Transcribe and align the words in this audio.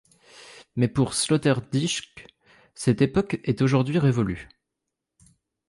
Mais 0.75 0.87
pour 0.87 1.13
Sloterdijk, 1.13 2.33
cette 2.73 3.03
époque 3.03 3.39
est 3.43 3.61
aujourd'hui 3.61 3.99
révolue. 3.99 4.49